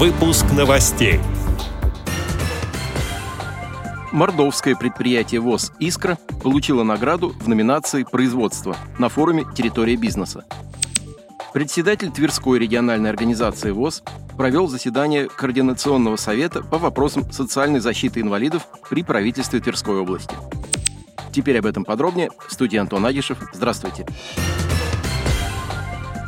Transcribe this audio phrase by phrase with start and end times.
[0.00, 1.20] Выпуск новостей.
[4.12, 10.46] Мордовское предприятие ВОЗ «Искра» получило награду в номинации «Производство» на форуме «Территория бизнеса».
[11.52, 14.02] Председатель Тверской региональной организации ВОЗ
[14.38, 20.34] провел заседание Координационного совета по вопросам социальной защиты инвалидов при правительстве Тверской области.
[21.30, 22.30] Теперь об этом подробнее.
[22.48, 23.36] В студии Антон Агишев.
[23.52, 24.06] Здравствуйте.
[24.08, 24.99] Здравствуйте.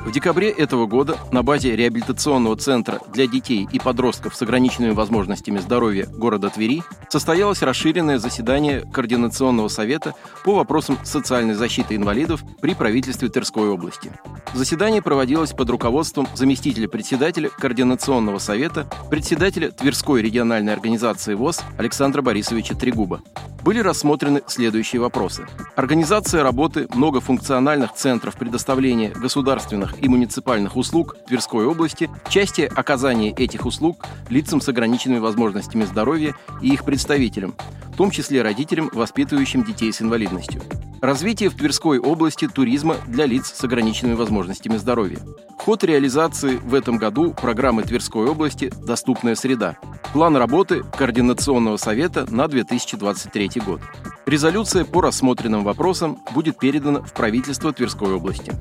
[0.04, 5.58] В декабре этого года на базе реабилитационного центра для детей и подростков с ограниченными возможностями
[5.58, 10.14] здоровья города Твери состоялось расширенное заседание Координационного совета
[10.44, 14.10] по вопросам социальной защиты инвалидов при правительстве Тверской области.
[14.54, 22.74] Заседание проводилось под руководством заместителя председателя Координационного совета, председателя Тверской региональной организации ВОЗ Александра Борисовича
[22.74, 23.22] Трегуба
[23.62, 25.46] были рассмотрены следующие вопросы.
[25.76, 34.04] Организация работы многофункциональных центров предоставления государственных и муниципальных услуг Тверской области, части оказания этих услуг
[34.28, 37.54] лицам с ограниченными возможностями здоровья и их представителям,
[37.92, 40.62] в том числе родителям, воспитывающим детей с инвалидностью.
[41.00, 45.18] Развитие в Тверской области туризма для лиц с ограниченными возможностями здоровья.
[45.58, 49.78] Ход реализации в этом году программы Тверской области «Доступная среда».
[50.12, 53.80] План работы Координационного совета на 2023 год.
[54.26, 58.52] Резолюция по рассмотренным вопросам будет передана в правительство Тверской области.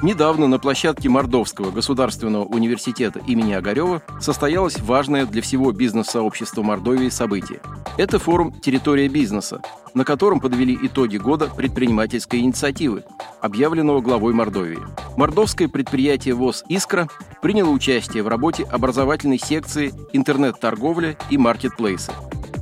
[0.00, 7.60] Недавно на площадке Мордовского государственного университета имени Огарева состоялось важное для всего бизнес-сообщества Мордовии событие.
[7.96, 9.60] Это форум «Территория бизнеса»,
[9.94, 13.04] на котором подвели итоги года предпринимательской инициативы,
[13.40, 14.78] объявленного главой Мордовии.
[15.16, 17.08] Мордовское предприятие ВОЗ «Искра»
[17.42, 22.12] приняло участие в работе образовательной секции интернет-торговля и маркетплейсы.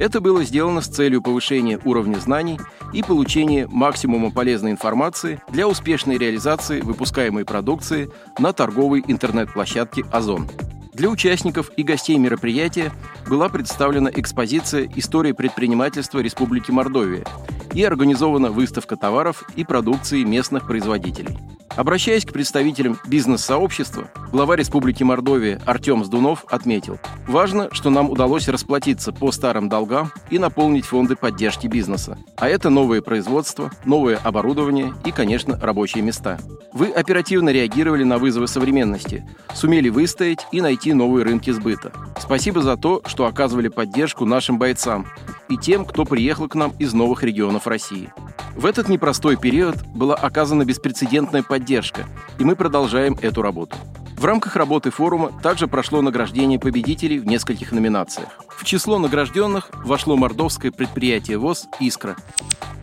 [0.00, 2.58] Это было сделано с целью повышения уровня знаний
[2.92, 10.48] и получения максимума полезной информации для успешной реализации выпускаемой продукции на торговой интернет-площадке «Озон».
[10.94, 12.92] Для участников и гостей мероприятия
[13.28, 17.24] была представлена экспозиция «История предпринимательства Республики Мордовия»
[17.72, 21.36] и организована выставка товаров и продукции местных производителей.
[21.76, 29.12] Обращаясь к представителям бизнес-сообщества, глава Республики Мордовия Артем Сдунов отметил, важно, что нам удалось расплатиться
[29.12, 32.16] по старым долгам и наполнить фонды поддержки бизнеса.
[32.36, 36.38] А это новое производство, новое оборудование и, конечно, рабочие места.
[36.72, 41.92] Вы оперативно реагировали на вызовы современности, сумели выстоять и найти новые рынки сбыта.
[42.20, 45.06] Спасибо за то, что оказывали поддержку нашим бойцам
[45.48, 48.12] и тем, кто приехал к нам из новых регионов России.
[48.56, 52.06] В этот непростой период была оказана беспрецедентная поддержка,
[52.38, 53.76] и мы продолжаем эту работу.
[54.16, 58.28] В рамках работы форума также прошло награждение победителей в нескольких номинациях.
[58.48, 62.16] В число награжденных вошло мордовское предприятие ВОЗ «Искра».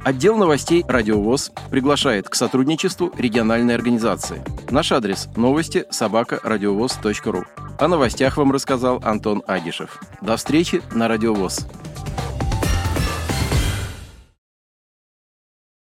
[0.03, 4.43] Отдел новостей «Радиовоз» приглашает к сотрудничеству региональной организации.
[4.69, 6.39] Наш адрес– новости собака.
[6.43, 9.99] О новостях вам рассказал Антон Агишев.
[10.21, 11.65] До встречи на «Радиовоз».